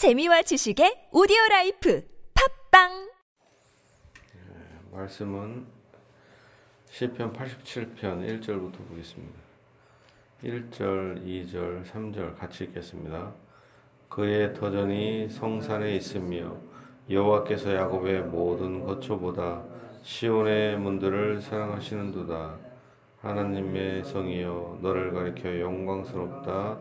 [0.00, 2.02] 재미와 지식의 오디오 라이프
[2.70, 3.10] 팟빵
[4.92, 5.66] 말씀은
[6.88, 9.38] 시편 87편 1절부터 보겠습니다.
[10.42, 13.34] 1절, 2절, 3절 같이 읽겠습니다.
[14.08, 16.56] 그의 터전이 성산에 있으며
[17.10, 19.62] 여호와께서 야곱의 모든 거처보다
[20.02, 22.56] 시온의 문들을 사랑하시는도다.
[23.20, 26.78] 하나님의 성이여 너를 가리켜 영광스럽다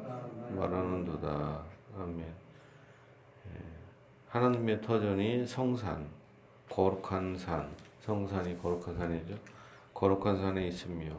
[0.56, 1.66] 말하는도다.
[2.00, 2.49] 아멘.
[4.30, 6.08] 예, 하나님의 터전이 성산,
[6.70, 7.70] 거룩한 산,
[8.02, 9.36] 성산이 거룩한 산이죠.
[9.94, 11.16] 거룩한 산에 있으며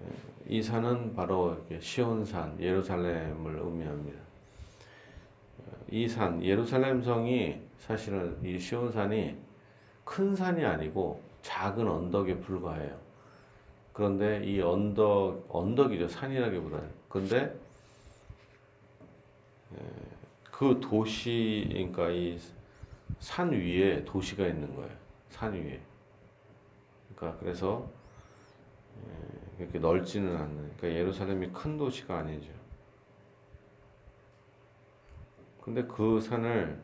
[0.00, 0.04] 예,
[0.46, 4.18] 이 산은 바로 시온산, 예루살렘을 의미합니다.
[5.90, 9.36] 이 산, 예루살렘 성이 사실은 이 시온산이
[10.04, 12.96] 큰 산이 아니고 작은 언덕에 불과해요.
[13.92, 16.08] 그런데 이 언덕, 언덕이죠.
[16.08, 16.88] 산이라기보다는.
[17.08, 17.54] 근데
[20.58, 22.38] 그 도시, 그러니까 이
[23.18, 24.90] 산 위에 도시가 있는 거예요.
[25.28, 25.80] 산 위에.
[27.14, 27.90] 그러니까 그래서
[29.58, 30.56] 이렇게 넓지는 않는.
[30.76, 32.52] 그러니까 예루살렘이 큰 도시가 아니죠.
[35.60, 36.80] 근데 그 산을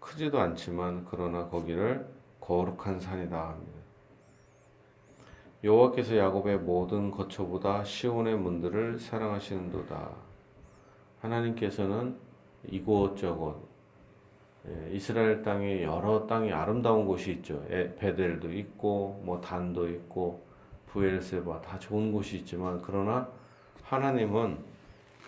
[0.00, 2.08] 크지도 않지만 그러나 거기를
[2.40, 3.78] 거룩한 산이다 합니다.
[5.62, 10.10] 여호와께서 야곱의 모든 거처보다 시온의 문들을 사랑하시는도다.
[11.20, 12.18] 하나님께서는
[12.68, 13.72] 이곳저곳
[14.68, 17.64] 예, 이스라엘 땅에 여러 땅이 아름다운 곳이 있죠.
[17.66, 20.44] 베델도 있고 뭐 단도 있고
[20.86, 23.28] 부엘세바 다 좋은 곳이 있지만 그러나
[23.82, 24.58] 하나님은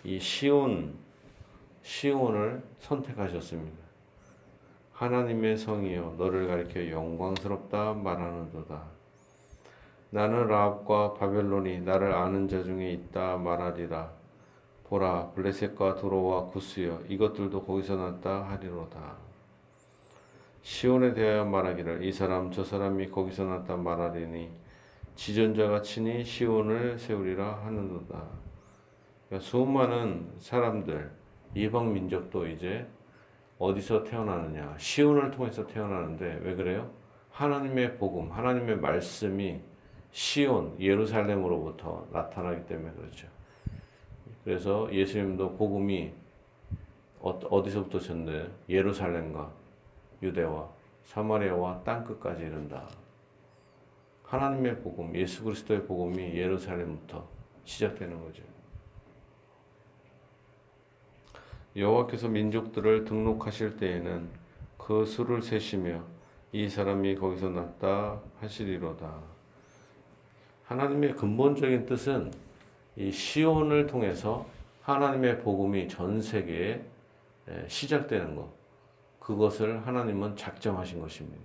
[0.03, 0.95] 이 시온
[1.81, 3.85] 시온을 선택하셨습니다.
[4.93, 8.83] 하나님의 성이여 너를 가리켜 영광스럽다 말하는도다.
[10.11, 14.09] 나는 라합과 바벨론이 나를 아는 자 중에 있다 말하리라.
[14.89, 19.15] 보라 블레셋과 도로와 구스여 이것들도 거기서 났다 하리로다.
[20.61, 24.49] 시온에 대하여 말하기를 이 사람 저 사람이 거기서 났다 말하리니
[25.15, 28.23] 지존자가 친히 시온을 세우리라 하는도다.
[29.27, 31.11] 그러니까 수많은 사람들
[31.55, 32.87] 이방 민족도 이제
[33.57, 36.91] 어디서 태어나느냐 시온을 통해서 태어나는데 왜 그래요?
[37.31, 39.61] 하나님의 복음, 하나님의 말씀이
[40.11, 43.34] 시온 예루살렘으로부터 나타나기 때문에 그렇죠.
[44.45, 46.13] 그래서 예수님도 복음이
[47.19, 49.51] 어디서부터 전돼 예루살렘과
[50.21, 50.69] 유대와
[51.03, 52.87] 사마리아와 땅 끝까지 이른다.
[54.23, 57.27] 하나님의 복음, 예수 그리스도의 복음이 예루살렘부터
[57.63, 58.43] 시작되는 거죠.
[61.75, 64.29] 여호와께서 민족들을 등록하실 때에는
[64.77, 66.03] 그 수를 세시며
[66.51, 69.21] 이 사람이 거기서 났다 하시리로다.
[70.65, 72.44] 하나님의 근본적인 뜻은
[72.97, 74.45] 이 시온을 통해서
[74.83, 76.81] 하나님의 복음이 전 세계에
[77.67, 78.49] 시작되는 것.
[79.19, 81.43] 그것을 하나님은 작정하신 것입니다.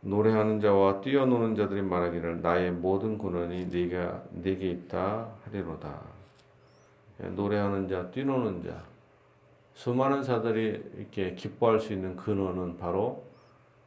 [0.00, 6.00] 노래하는 자와 뛰어노는 자들이 말하기를 나의 모든 근원이 네가 네게 있다 하리로다.
[7.18, 8.84] 노래하는 자, 뛰노는 자,
[9.74, 13.24] 수많은 자들이 이렇게 기뻐할 수 있는 근원은 바로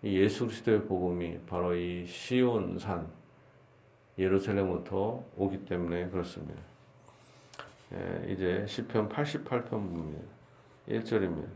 [0.03, 3.07] 예수 그리스도의 복음이 바로 이 시온 산
[4.19, 6.61] 예루살렘부터 오기 때문에 그렇습니다.
[7.93, 10.21] 예, 이제 시편 88편 봅니다.
[10.89, 11.47] 1절입니다.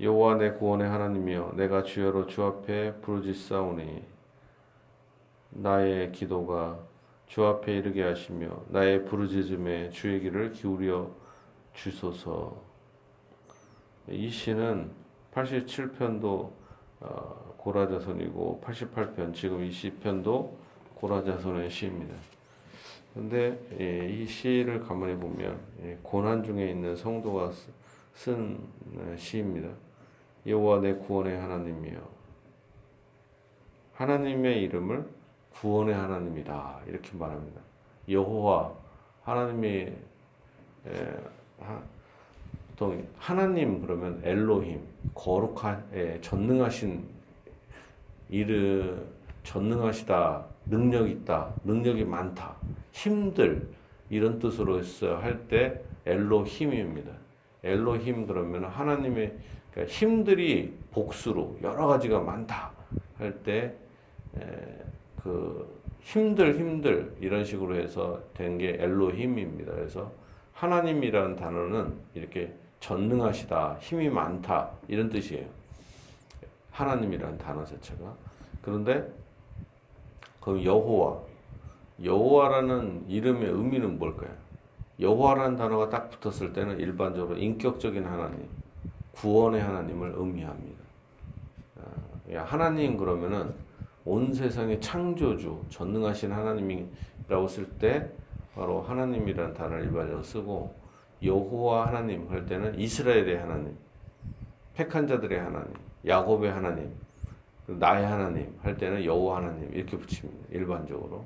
[0.00, 4.02] 여호와 내 구원의 하나님이여 내가 주여로 주 앞에 부르짖사오니
[5.50, 6.80] 나의 기도가
[7.26, 11.14] 주 앞에 이르게 하시며 나의 부르짖음에 주의 귀를 기울여
[11.74, 12.60] 주소서.
[14.08, 14.90] 이 시는
[15.32, 16.50] 87편도
[17.00, 20.69] 어, 고라자손이고 88편 지금 이 시편도
[21.00, 22.14] 고라자손의 시입니다.
[23.14, 27.50] 그런데 예, 이 시를 가만히 보면 예, 고난 중에 있는 성도가
[28.12, 28.58] 쓴
[28.96, 29.68] 어, 시입니다.
[30.46, 32.00] 여호와 내 구원의 하나님이여
[33.94, 35.06] 하나님의 이름을
[35.54, 37.60] 구원의 하나님이다 이렇게 말합니다.
[38.08, 38.72] 여호와
[39.22, 39.92] 하나님이
[42.70, 44.80] 보통 하나님 그러면 엘로힘
[45.14, 47.04] 거룩한 예, 전능하신
[48.28, 49.02] 이르
[49.42, 52.56] 전능하시다 능력 있다 능력이 많다
[52.92, 53.68] 힘들
[54.08, 54.80] 이런 뜻으로
[55.20, 57.12] 할때 엘로힘입니다.
[57.62, 59.36] 엘로힘 그러면 하나님의
[59.70, 62.72] 그러니까 힘들이 복수로 여러 가지가 많다
[63.18, 63.74] 할 때
[65.22, 69.72] 그 힘들 힘들 이런 식으로 해서 된 게 엘로힘입니다.
[69.72, 70.10] 그래서
[70.54, 75.46] 하나님이라는 단어는 이렇게 전능하시다, 힘이 많다 이런 뜻이에요.
[76.70, 78.14] 하나님이라는 단어 자체가
[78.62, 79.06] 그런데
[80.40, 81.18] 그 여호와
[82.02, 84.30] 여호와라는 이름의 의미는 뭘까요?
[84.98, 88.48] 여호와라는 단어가 딱 붙었을 때는 일반적으로 인격적인 하나님,
[89.12, 90.78] 구원의 하나님을 의미합니다.
[91.78, 93.52] 아, 야, 하나님 그러면은
[94.04, 98.10] 온 세상의 창조주, 전능하신 하나님이라고 쓸 때
[98.54, 100.74] 바로 하나님이라는 단어를 일반적으로 쓰고
[101.22, 103.76] 여호와 하나님 할 때는 이스라엘의 하나님,
[104.74, 105.74] 택한 자들의 하나님,
[106.06, 106.94] 야곱의 하나님,
[107.78, 110.46] 나의 하나님 할 때는 여호와 하나님 이렇게 붙입니다.
[110.50, 111.24] 일반적으로.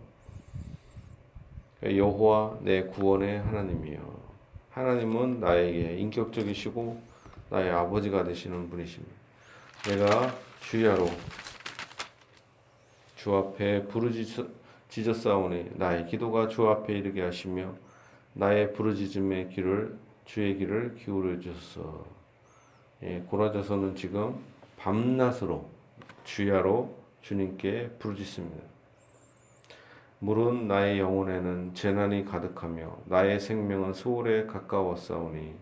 [1.83, 4.25] 여호와 내 구원의 하나님이요.
[4.71, 7.01] 하나님은 나에게 인격적이시고
[7.51, 9.15] 나의 아버지가 되시는 분이십니다.
[9.89, 11.09] 내가 주야로
[13.17, 17.75] 주 앞에 부르짖었사오니 나의 기도가 주 앞에 이르게 하시며
[18.33, 22.05] 나의 부르짖음의 귀를 주의 귀를 기울여 주소서.
[23.03, 24.35] 예, 고라져서는 지금
[24.79, 25.74] 밤낮으로
[26.25, 28.75] 주야로 주님께 부르짖습니다.
[30.19, 35.55] 물은 나의 영혼에는 재난이 가득하며 나의 생명은 소홀에 가까웠사오니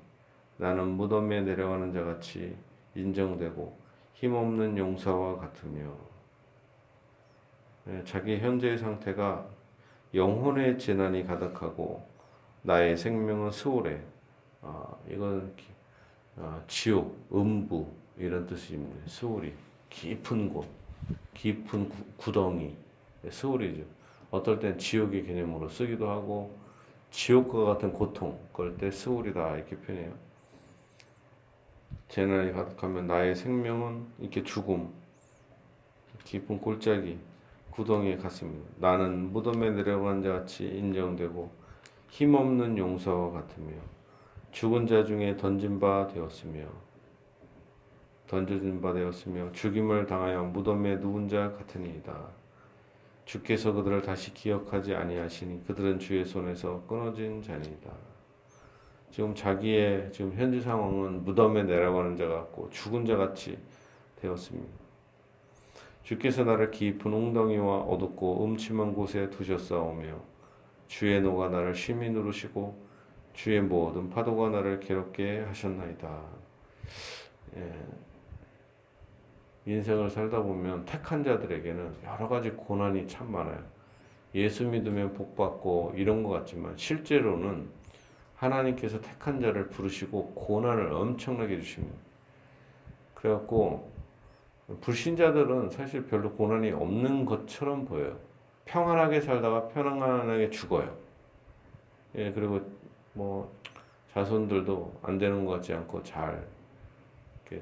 [0.56, 2.56] 나는 무덤에 내려가는 자같이
[2.94, 3.76] 인정되고
[4.14, 5.92] 힘없는 용사와 같으며
[7.88, 9.44] 예, 자기 현재의 상태가
[10.14, 12.06] 영혼의 재난이 가득하고
[12.62, 14.00] 나의 생명은 소홀해
[14.60, 15.52] 아, 이건
[16.36, 17.86] 아, 지옥, 음부
[18.16, 18.96] 이런 뜻입니다.
[19.06, 19.52] 소홀이
[19.92, 20.66] 깊은 곳,
[21.34, 22.74] 깊은 구, 구덩이,
[23.30, 23.84] 소홀이죠.
[24.30, 26.56] 어떨 땐 지옥의 개념으로 쓰기도 하고
[27.10, 30.14] 지옥과 같은 고통 그럴 때 스울이다 이렇게 표현해요.
[32.08, 34.90] 재난이 가득하면 나의 생명은 이렇게 죽음
[36.24, 37.18] 깊은 골짜기
[37.70, 38.68] 구덩이에 갔습니다.
[38.78, 41.50] 나는 무덤에 내려간 자 같이 인정되고
[42.08, 43.76] 힘없는 용사와 같으며
[44.52, 46.66] 죽은 자 중에 던진 바 되었으며
[48.32, 52.28] 던져진 바 되었으며 죽임을 당하여 무덤에 누운 자 같으니이다.
[53.26, 57.90] 주께서 그들을 다시 기억하지 아니하시니 그들은 주의 손에서 끊어진 자니이다.
[59.10, 63.58] 지금 자기의 지금 현재 상황은 무덤에 내려가는 자 같고 죽은 자 같이
[64.22, 64.72] 되었습니다.
[66.02, 70.18] 주께서 나를 깊은 웅덩이와 어둡고 음침한 곳에 두셨사오며
[70.86, 72.82] 주의 노가 나를 심히 누르시고
[73.34, 76.22] 주의 모든 파도가 나를 괴롭게 하셨나이다.
[77.56, 78.11] 예.
[79.66, 83.62] 인생을 살다 보면 택한 자들에게는 여러 가지 고난이 참 많아요.
[84.34, 87.68] 예수 믿으면 복 받고 이런 것 같지만 실제로는
[88.34, 91.96] 하나님께서 택한 자를 부르시고 고난을 엄청나게 주십니다.
[93.14, 93.90] 그래갖고
[94.80, 98.18] 불신자들은 사실 별로 고난이 없는 것처럼 보여요.
[98.64, 100.96] 평안하게 살다가 평안하게 죽어요.
[102.16, 102.60] 예, 그리고
[103.12, 103.52] 뭐
[104.12, 106.46] 자손들도 안 되는 것 같지 않고 잘,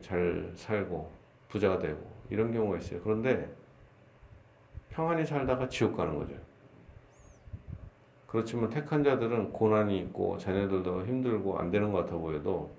[0.00, 1.19] 잘 살고
[1.50, 3.00] 부자가 되고 이런 경우가 있어요.
[3.02, 3.52] 그런데
[4.88, 6.34] 평안히 살다가 지옥 가는 거죠.
[8.26, 12.72] 그렇지만 택한 자들은 고난이 있고 자녀들도 힘들고 안 되는 것 같아 보여도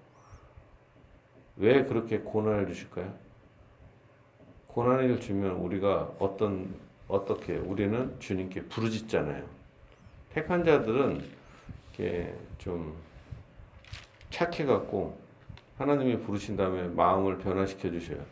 [1.57, 3.13] 왜 그렇게 고난을 주실까요?
[4.67, 6.73] 고난을 주면 우리가 어떤
[7.09, 9.43] 어떻게 우리는 주님께 부르짖잖아요.
[10.33, 11.21] 택한 자들은
[11.89, 12.95] 이렇게 좀
[14.29, 15.19] 착해 갖고
[15.77, 18.23] 하나님이 부르신 다음에 마음을 변화시켜 주셔요.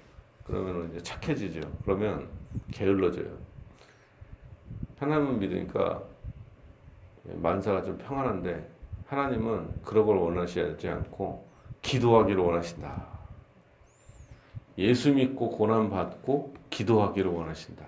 [0.50, 1.62] 그러면 이제 착해지죠.
[1.86, 2.28] 그러면
[2.72, 3.30] 게을러져요.
[4.98, 6.04] 하나님을 믿으니까
[7.24, 8.68] 만사가 좀 평안한데
[9.06, 11.48] 하나님은 그런 걸 원하시지 않고
[11.84, 13.07] 기도하기를 원하신다.
[14.80, 17.85] 예수 믿고 고난 받고 기도하기를 원하신다.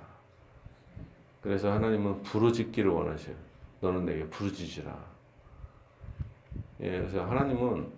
[1.42, 3.36] 그래서 하나님은 부르짖기를 원하셔요.
[3.80, 4.96] 너는 내게 부르짖으라.
[6.82, 7.92] 예, 그래서 하나님은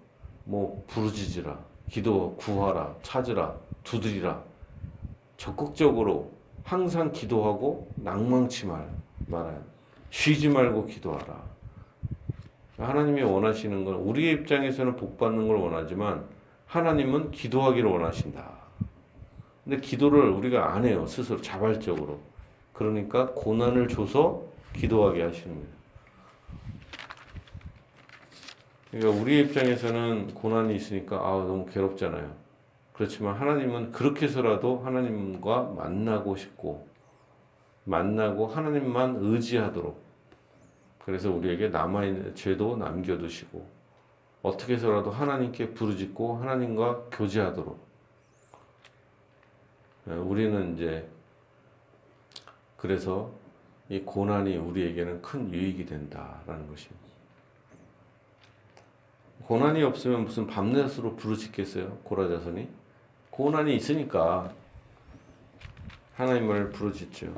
[0.45, 1.59] 뭐 부르짖으라,
[1.89, 4.52] 기도 구하라, 찾으라, 두드리라
[5.37, 6.31] 적극적으로
[6.63, 8.89] 항상 기도하고 낭망치 말,
[9.27, 9.61] 말아요.
[10.09, 11.43] 쉬지 말고 기도하라.
[12.77, 16.25] 하나님이 원하시는 건 우리의 입장에서는 복 받는 걸 원하지만
[16.67, 18.51] 하나님은 기도하기를 원하신다.
[19.63, 21.05] 근데 기도를 우리가 안 해요.
[21.05, 22.19] 스스로 자발적으로.
[22.73, 25.73] 그러니까 고난을 줘서 기도하게 하시는 거예요.
[28.91, 32.42] 그러니까 우리 입장에서는 고난이 있으니까 아 너무 괴롭잖아요.
[32.93, 36.87] 그렇지만 하나님은 그렇게 해서라도 하나님과 만나고 싶고
[37.85, 40.01] 만나고 하나님만 의지하도록
[41.03, 43.67] 그래서 우리에게 남아있는 죄도 남겨두시고
[44.41, 47.93] 어떻게 해서라도 하나님께 부르짖고 하나님과 교제하도록
[50.09, 51.09] 예, 우리는 이제
[52.77, 53.31] 그래서
[53.89, 57.03] 이 고난이 우리에게는 큰 유익이 된다라는 것입니다.
[59.45, 61.99] 고난이 없으면 무슨 밤낮으로 부르짖겠어요?
[62.03, 62.82] 고라자손이?
[63.33, 64.53] 고난이 있으니까
[66.13, 67.33] 하나님을 부르짖죠.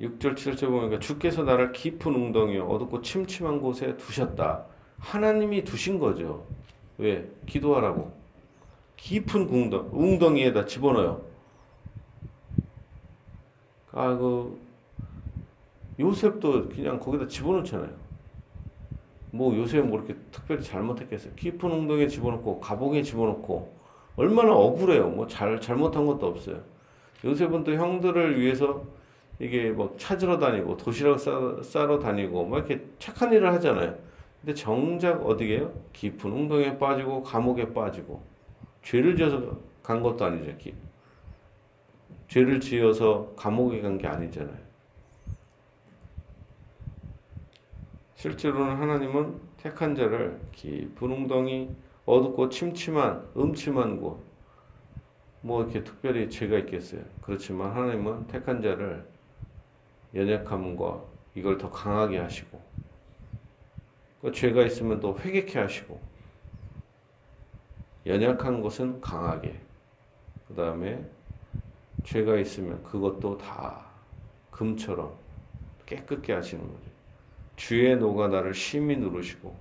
[0.00, 4.64] 6절 7절 보니까 주께서 나를 깊은 웅덩이 어둡고 침침한 곳에 두셨다.
[4.98, 6.46] 하나님이 두신 거죠.
[6.96, 7.30] 왜?
[7.44, 8.12] 기도하라고.
[8.96, 11.22] 깊은 웅덩, 웅덩이에다 집어넣어요.
[13.92, 14.58] 아, 그,
[16.00, 18.03] 요셉도 그냥 거기다 집어넣잖아요.
[19.34, 21.34] 뭐 요셉 뭐 이렇게 특별히 잘못했겠어요.
[21.34, 23.74] 깊은 웅덩이에 집어넣고, 가복에 집어넣고,
[24.16, 25.08] 얼마나 억울해요.
[25.08, 26.60] 뭐 잘, 잘못한 것도 없어요.
[27.24, 28.84] 요셉은 또 형들을 위해서
[29.40, 33.96] 이게 뭐 찾으러 다니고, 도시락 싸, 싸러 다니고, 막 이렇게 착한 일을 하잖아요.
[34.40, 35.72] 근데 정작 어디게요?
[35.92, 38.22] 깊은 웅덩이에 빠지고, 감옥에 빠지고,
[38.84, 40.56] 죄를 지어서 간 것도 아니죠.
[40.58, 40.74] 기-
[42.28, 44.64] 죄를 지어서 감옥에 간 게 아니잖아요.
[48.24, 51.76] 실제로는 하나님은 택한 자를 깊은 웅덩이,
[52.06, 54.18] 어둡고 침침한, 음침한 곳,
[55.42, 57.02] 뭐 이렇게 특별히 죄가 있겠어요.
[57.20, 59.06] 그렇지만 하나님은 택한 자를
[60.14, 61.04] 연약함과
[61.34, 62.58] 이걸 더 강하게 하시고,
[64.22, 66.00] 그 죄가 있으면 또 회개케 하시고,
[68.06, 69.60] 연약한 것은 강하게,
[70.48, 71.04] 그 다음에
[72.04, 73.84] 죄가 있으면 그것도 다
[74.50, 75.14] 금처럼
[75.84, 76.93] 깨끗게 하시는 거죠.
[77.56, 79.54] 주의 노가 나를 심히 누르시고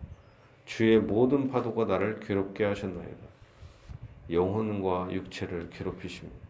[0.65, 3.33] 주의 모든 파도가 나를 괴롭게 하셨나이다.
[4.31, 6.43] 영혼과 육체를 괴롭히십니다.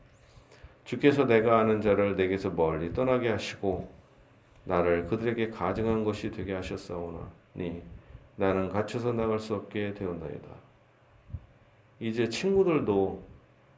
[0.85, 3.89] 주께서 내가 아는 자를 내게서 멀리 떠나게 하시고
[4.65, 7.81] 나를 그들에게 가증한 것이 되게 하셨사오나니
[8.35, 10.47] 나는 갇혀서 나갈 수 없게 되었나이다.
[11.99, 13.23] 이제 친구들도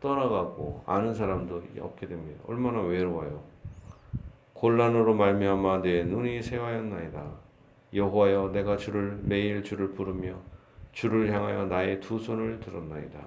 [0.01, 2.43] 떠나가고 아는 사람도 없게 됩니다.
[2.47, 3.43] 얼마나 외로워요.
[4.53, 7.44] 곤란으로 말미암아 내 눈이 새하였나이다.
[7.95, 10.35] 여호와여 내가 주를 매일 주를 부르며
[10.91, 13.19] 주를 향하여 나의 두 손을 들었나이다.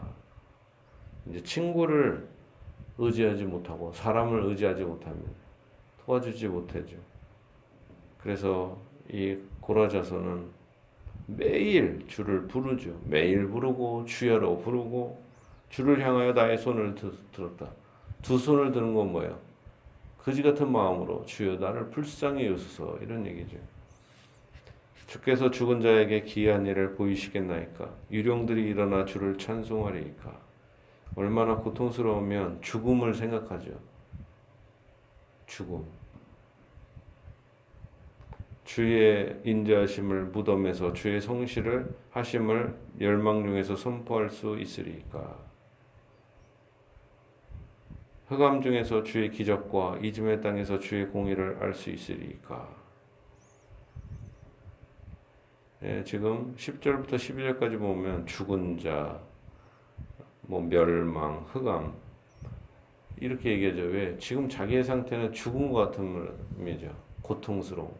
[1.27, 2.29] 이제 친구를
[2.99, 5.23] 의지하지 못하고 사람을 의지하지 못하면
[6.05, 6.97] 도와주지 못하죠.
[8.19, 8.79] 그래서
[9.11, 10.49] 이 고라자서는
[11.27, 12.99] 매일 주를 부르죠.
[13.05, 15.23] 매일 부르고 주여로 부르고
[15.69, 17.71] 주를 향하여 나의 손을 드, 들었다.
[18.23, 19.39] 두 손을 드는 건 뭐예요?
[20.19, 23.57] 그지 같은 마음으로 주여 나를 불쌍히 여소서 이런 얘기죠.
[25.09, 27.91] 주께서 죽은 자에게 기이한 일을 보이시겠나이까?
[28.11, 30.39] 유령들이 일어나 주를 찬송하리이까?
[31.17, 33.71] 얼마나 고통스러우면 죽음을 생각하죠.
[35.47, 35.87] 죽음.
[38.65, 45.39] 주의 인자하심을 무덤에서 주의 성실을 하심을 열망 중에서 선포할 수 있으리이까?
[48.27, 52.88] 흑암 중에서 주의 기적과 이즘의 땅에서 주의 공의를 알 수 있으리이까?
[55.81, 59.21] 예, 지금 10절부터 12절까지 보면 죽은 자,
[60.41, 61.95] 뭐 멸망, 흑암
[63.21, 63.83] 이렇게 얘기하죠.
[63.83, 64.19] 왜?
[64.19, 66.93] 지금 자기의 상태는 죽은 것 같은 의미죠.
[67.23, 67.95] 고통스러움.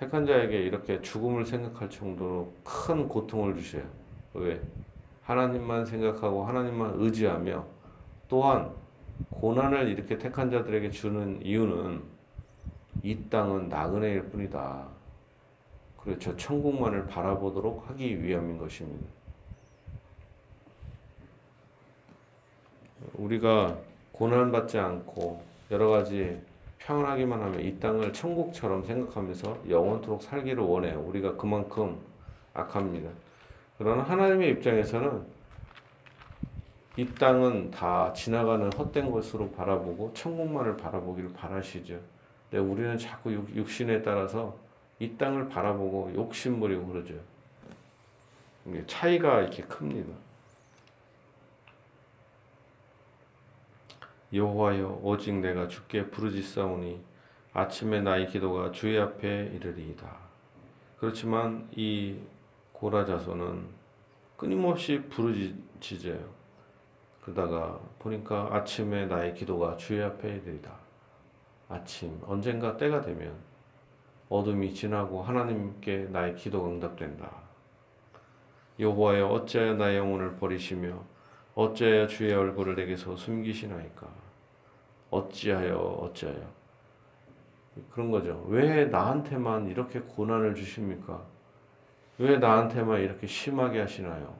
[0.00, 3.84] 택한 자에게 이렇게 죽음을 생각할 정도로 큰 고통을 주셔요.
[4.34, 4.60] 왜?
[5.22, 7.64] 하나님만 생각하고 하나님만 의지하며
[8.26, 8.72] 또한
[9.30, 12.02] 고난을 이렇게 택한 자들에게 주는 이유는
[13.02, 14.86] 이 땅은 나그네일 뿐이다.
[16.18, 19.06] 저 천국만을 바라보도록 하기 위함인 것입니다.
[23.14, 23.76] 우리가
[24.12, 26.40] 고난받지 않고 여러 가지
[26.78, 31.00] 평안하기만 하면 이 땅을 천국처럼 생각하면서 영원토록 살기를 원해요.
[31.00, 31.98] 우리가 그만큼
[32.54, 33.10] 악합니다.
[33.78, 35.40] 그러나 하나님의 입장에서는
[36.96, 41.98] 이 땅은 다 지나가는 헛된 것으로 바라보고 천국만을 바라보기를 바라시죠.
[42.50, 44.58] 근데 우리는 자꾸 육, 육신에 따라서
[44.98, 47.14] 이 땅을 바라보고 욕심부리고 그러죠.
[48.86, 50.12] 차이가 이렇게 큽니다.
[54.32, 57.00] 여호와여 오직 내가 주께 부르짖사오니
[57.52, 60.16] 아침에 나의 기도가 주의 앞에 이르리이다.
[60.98, 62.16] 그렇지만 이
[62.72, 63.66] 고라 자손은
[64.36, 66.40] 끊임없이 부르짖어요.
[67.22, 70.79] 그러다가 보니까 아침에 나의 기도가 주의 앞에 이르리이다.
[71.70, 73.32] 아침 언젠가 때가 되면
[74.28, 77.30] 어둠이 지나고 하나님께 나의 기도가 응답된다.
[78.78, 81.04] 여호와여 어찌하여 나의 영혼을 버리시며
[81.54, 84.08] 어찌하여 주의 얼굴을 내게서 숨기시나이까?
[85.10, 86.40] 어찌하여 어찌하여
[87.90, 88.44] 그런 거죠.
[88.48, 91.22] 왜 나한테만 이렇게 고난을 주십니까?
[92.18, 94.34] 왜 나한테만 이렇게 심하게 하시나요?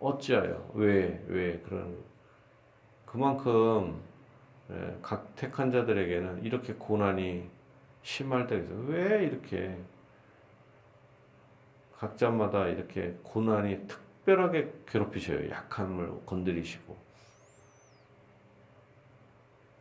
[0.00, 1.96] 어찌하여 왜 왜 그런
[3.06, 4.07] 그만큼 예,
[5.02, 7.48] 각 택한 자들에게는 이렇게 고난이
[8.02, 8.78] 심할 때가 있어요.
[8.86, 9.76] 왜 이렇게
[11.96, 15.50] 각자마다 이렇게 고난이 특별하게 괴롭히셔요.
[15.50, 16.96] 약함을 건드리시고.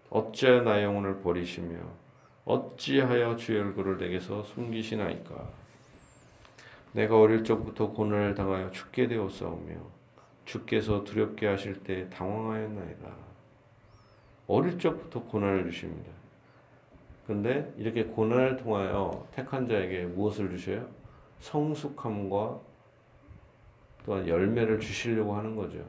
[0.09, 1.79] 어찌하여 나의 영혼을 버리시며
[2.45, 5.49] 어찌하여 주의 얼굴을 내게서 숨기시나이까
[6.93, 9.75] 내가 어릴 적부터 고난을 당하여 죽게 되었사오며
[10.45, 13.26] 주께서 두렵게 하실 때 당황하였나이다
[14.47, 16.11] 어릴 적부터 고난을 주십니다
[17.27, 20.87] 근데 이렇게 고난을 통하여 택한 자에게 무엇을 주셔요?
[21.41, 22.59] 성숙함과
[24.05, 25.83] 또한 열매를 주시려고 하는 거죠.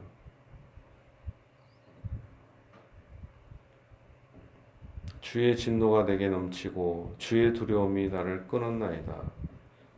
[5.21, 9.21] 주의 진노가 내게 넘치고 주의 두려움이 나를 끊었나이다.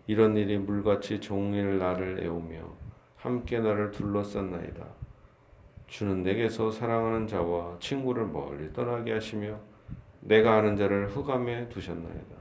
[0.05, 2.61] 이런 일이 물같이 종일 나를 애우며
[3.15, 5.00] 함께 나를 둘러쌌나이다.
[5.91, 9.59] 주는 내게서 사랑하는 자와 친구를 멀리 떠나게 하시며
[10.21, 12.35] 내가 아는 자를 흑암에 두셨나이다.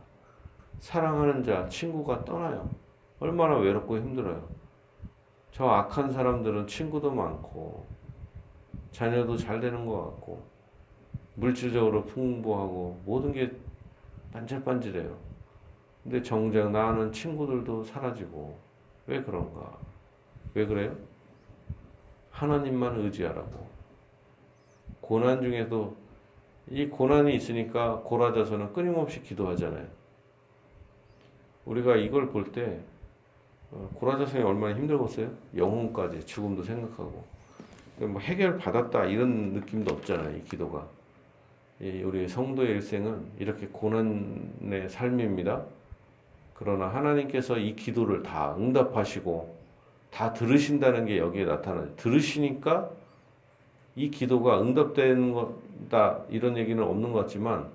[0.78, 2.70] 사랑하는 자, 친구가 떠나요.
[3.18, 4.48] 얼마나 외롭고 힘들어요.
[5.50, 7.88] 저 악한 사람들은 친구도 많고
[8.92, 10.44] 자녀도 잘 되는 것 같고
[11.34, 13.50] 물질적으로 풍부하고 모든 게
[14.32, 15.18] 반질반질해요.
[16.04, 18.56] 근데 정작 나는 친구들도 사라지고
[19.08, 19.76] 왜 그런가?
[20.54, 21.09] 왜 그래요?
[22.40, 23.68] 하나님만 의지하라고.
[25.02, 25.94] 고난 중에도
[26.70, 29.86] 이 고난이 있으니까 고라져서는 끊임없이 기도하잖아요.
[31.66, 32.80] 우리가 이걸 볼때
[33.72, 35.30] 어, 고라자성이 얼마나 힘들었어요?
[35.54, 37.24] 영혼까지 죽음도 생각하고
[37.98, 40.38] 뭐 해결 받았다 이런 느낌도 없잖아요.
[40.38, 40.88] 이 기도가
[41.78, 45.64] 우리 성도의 일생은 이렇게 고난의 삶입니다.
[46.54, 49.60] 그러나 하나님께서 이 기도를 다 응답하시고
[50.10, 51.94] 다 들으신다는 게 여기에 나타나요.
[51.96, 52.90] 들으시니까
[53.96, 57.68] 이 기도가 응답되는 거다 이런 얘기는 없는 것 같지만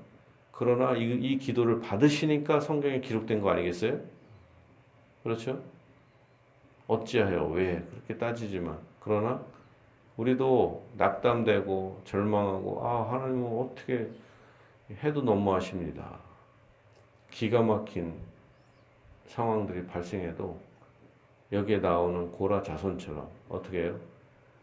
[0.52, 4.00] 그러나 이, 이 기도를 받으시니까 성경에 기록된 거 아니겠어요?
[5.24, 5.62] 그렇죠?
[6.88, 9.42] 어찌하여 왜 그렇게 따지지만 그러나
[10.18, 14.10] 우리도 낙담되고 절망하고 아 하나님은 어떻게
[15.04, 16.20] 해도 너무하십니다.
[17.32, 18.14] 기가 막힌
[19.28, 20.58] 상황들이 발생해도
[21.52, 24.00] 여기에 나오는 고라 자손처럼 어떻게 해요?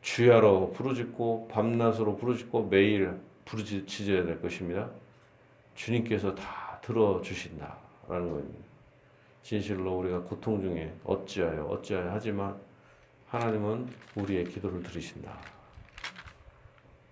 [0.00, 4.90] 주야로 부르짖고 밤낮으로 부르짖고 매일 부르짖어야 될 것입니다.
[5.74, 8.64] 주님께서 다 들어주신다라는 겁니다.
[9.42, 12.57] 진실로 우리가 고통 중에 어찌하여 어찌하여 하지만
[13.28, 15.38] 하나님은 우리의 기도를 들으신다.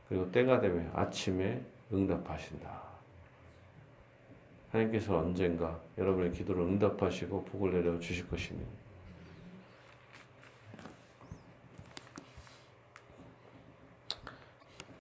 [0.09, 2.83] 그리고 때가 되면 아침에 응답하신다.
[4.71, 8.80] 하나님께서 언젠가 여러분의 기도를 응답하시고 복을 내려 주실 것입니다.